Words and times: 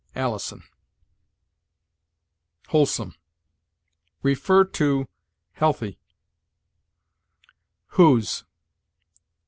Alison. 0.15 0.63
WHOLESOME. 2.69 3.13
See 4.25 5.05
HEALTHY. 5.59 5.99
WHOSE. 7.89 8.43